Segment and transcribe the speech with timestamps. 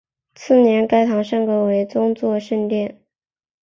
[0.33, 3.03] 次年该堂升格为宗座圣殿。